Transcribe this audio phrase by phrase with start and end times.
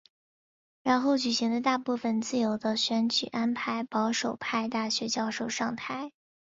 [0.83, 6.11] 其后举行的大部分自由的选举安排保守派大学教授上台。